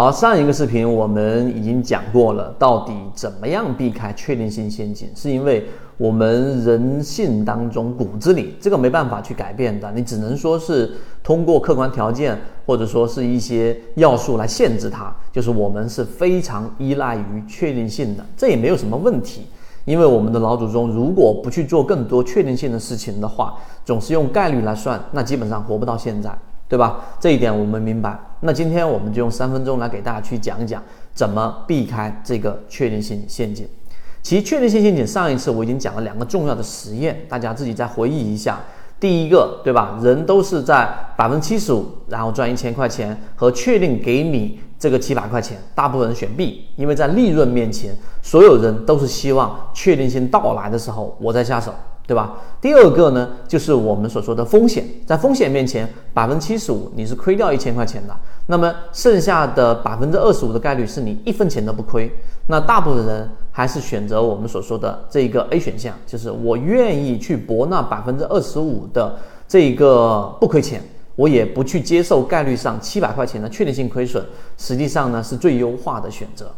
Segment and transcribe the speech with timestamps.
[0.00, 5.08] 好，上一个视频我们已经讲过了，到底怎么样避开确定性陷阱？
[5.12, 5.66] 是因为
[5.96, 10.88] 我们人性当中骨子里这个没办法去改变的，你只能说是
[11.20, 19.48] 通过客观条件或者说是一些要素来限制它，就是我们是非常依赖于确定性的，这也没有什么问题。
[19.84, 26.30] 因为我们的老祖宗如果不去做更多确定性的事情的话，总是用概率来算，那基本上活不到现在。
[26.68, 27.00] 对吧？
[27.18, 28.18] 这一点我们明白。
[28.40, 30.82] 那今天我们就用三分钟来给大家去讲一讲
[31.12, 33.66] 怎么避开这个确定性陷阱。
[34.22, 38.60] 其实确定性陷阱上一次我已经讲了两个重要的实验，大家自己再回忆一下。
[39.00, 39.98] 第一个，对吧？
[40.02, 51.72] 人都是在百分之七十五，然后赚一千块钱和确定给你这个七百块钱，大部分人选 B，因为在利润面前，所有人都是希望确定性到来的时候我再下手。
[52.08, 52.40] 对吧？
[52.58, 62.10] 第二个呢，就是我们所说的风险，在风险面前，百分之七十五你是亏掉一千块钱的，那么剩下的百分之二十五的概率是你一分钱都不亏。
[62.46, 69.14] 那大部分人还是选择我们所说的这一个 A 选项，就是我愿意去搏那百分之二十五的
[69.46, 70.82] 这一个不亏钱，
[71.14, 74.24] 我也不去接受概率上七百块钱的确定性亏损，
[74.56, 76.50] 实际上呢是最优化的选择。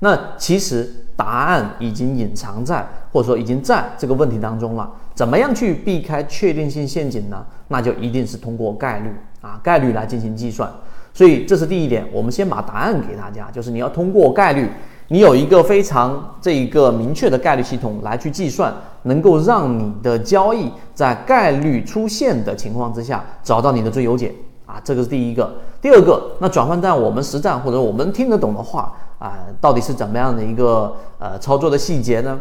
[0.00, 4.90] 那其实答案已经隐藏在，或者说已经在这个问题当中了。
[5.14, 7.42] 怎么样去避开确定性陷阱呢？
[7.68, 10.70] 那就一定是通过概率啊，概率来进行计算。
[11.14, 14.68] 所以这是第一点，我们先把答案给大家，就是你要通过概率，
[15.08, 18.70] 你有一个非常这一个明确的概率系统来去计算，
[19.04, 24.34] 能够让你的交易在概率出现的情况之下找到你的最优解
[24.66, 25.50] 啊，这个是第一个。
[25.80, 28.94] 第二个，那转换在我们实战或者我们听得懂的话。
[29.18, 32.38] 啊，到底是怎么样的一个呃操作的细节呢？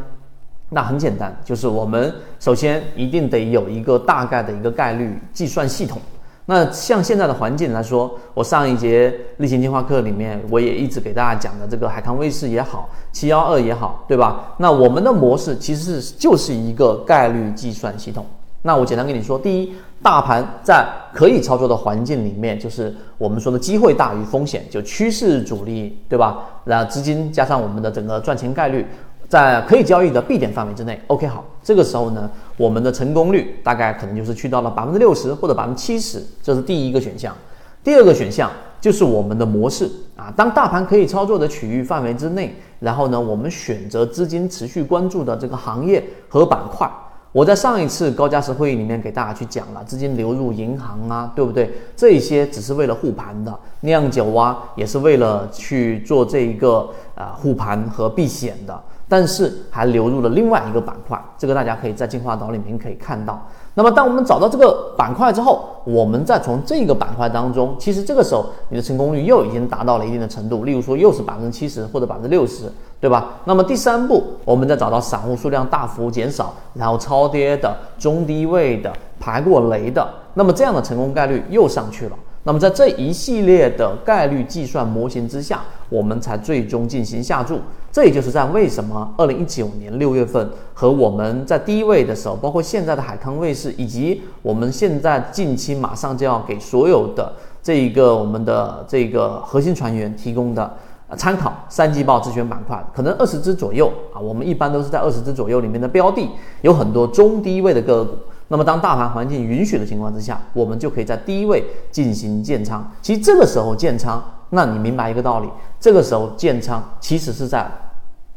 [0.69, 6.01] 那很简单，就是我们首先一定得有一个大概的一个概率计算系统。
[6.47, 14.53] 那像现在的环境来说，我上一节例行进化课里面，我也一直给大家讲的这个海康威视也好，七幺二也好，对吧？
[14.57, 18.25] 那我们的模式其实是就是一个概率计算系统。
[18.65, 19.71] 那我简单跟你说，第一，
[20.01, 20.83] 大盘在
[21.13, 26.39] 可以操作的环境里面，就是我们说的机会大于风险，就趋势主力，对吧？
[26.63, 28.83] 然后资金加上我们的整个赚钱概率，
[29.29, 32.27] 在可以交易的 B 点范围之内，OK 好，这个时候呢，
[32.57, 37.35] 我们的成功率大概可能就是去到了百分之六十或者百分之七十，这是第一个选项。
[37.83, 38.49] 第二个选项
[38.81, 46.91] 就是我们的模式啊，当大盘可以操作的区域范围之内，然后呢，我们选择资金持续关注的这个行业和板块。
[47.35, 51.69] 我在上一次高价值会议里面给大家去讲了，资金流入银行啊，对不对？
[51.93, 63.45] 这些只是为了护盘的，酿酒啊也是为了去做这一个啊护盘和避险的，但是还流入了另外一个板块，这个大家可以在进化岛里面可以看到。
[63.73, 73.33] 那么，当我们找到这个板块之后，我们再从这个板块当中，其实这个时候你的成功率又已经达到了一定的程度，例如说又是百分之七十或者百分之六十，对吧？
[73.45, 82.17] 那么第三步，我们再找到散户数量大幅减少，然后超跌的、中低位的、排过雷的，那么这样的成功概率又上去了。
[82.47, 87.59] 那么在这一系列的概率计算模型之下，我们才最终进行下注。
[87.91, 97.33] 这也就是在为什么二零一九年六月份和我们在低位的时候，包括现在的海康卫视，以及我们现在近期马上就要给所有的
[97.63, 100.71] 这一个我们的这个核心船员提供的
[101.17, 104.19] 参考三季报自选板块，可能二十只左右啊。
[104.19, 106.29] 我们一般都是在二十只左右里面的标的，
[106.61, 108.15] 有很多中低位的个股。
[108.47, 112.91] 那么，当大盘环境允许的情况之下，我们就可以在低位进行建仓。
[113.01, 115.49] 其实这个时候建仓，那你明白一个道理：
[115.79, 117.67] 这个时候建仓其实是在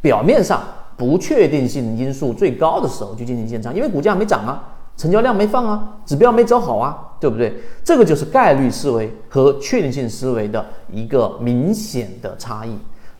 [0.01, 0.63] 表面上
[0.97, 4.63] 不确定性因素最高的时候去进行建仓，因为股价没涨啊，
[4.97, 7.53] 成交量没放啊，指标没走好啊，对不对？
[7.85, 12.71] 这个就是概率思维和确定性思维的一个明显的差异。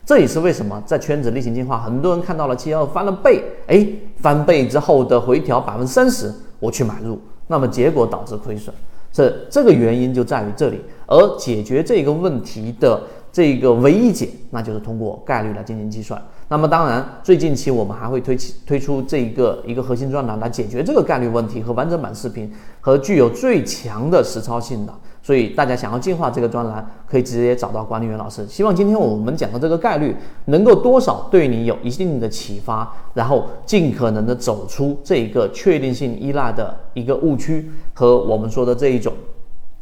[0.05, 3.87] 这也是为什么在圈子例行进化，很多人看到了七幺翻了倍，哎，
[4.17, 6.33] 翻倍之后的回调百分之三十。
[6.59, 8.73] 我去买入，那么结果导致亏损，
[9.11, 10.81] 这这个原因就在于这里。
[11.05, 13.01] 而解决这个问题的
[13.31, 16.21] 这个唯一解，那就是通过概率来进行计算。
[16.51, 22.51] 那么当然，最近期我们还会推起推出这一个一个核心专栏来解决这个概率问题和完整版视频
[22.81, 24.93] 和具有最强的实操性的。
[25.21, 28.47] 所以大家想要进化这个专栏，可以直接找到管理员老师。
[28.47, 30.15] 希望今天我们讲的这个概率
[30.45, 39.13] 能够多少对你有一定的启发，然后尽可能的走出这一个确定性依赖的一个误区和我们说的这一种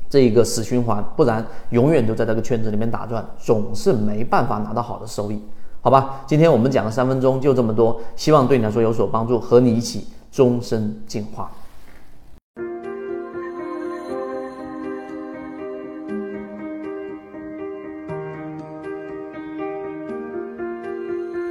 [0.09, 5.41] 这一个死循环，不然永远都在这个圈子里面打转，总是没办法拿到好的收益。
[5.87, 11.49] 好吧今天我们讲了三分钟就这么多希望对你来说有所帮助和你一起终身进化。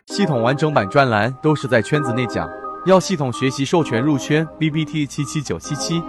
[0.08, 2.46] 系统完整版专栏都是在圈子内讲
[2.84, 6.02] 要系统学习授权入圈 bbt 七七九七七。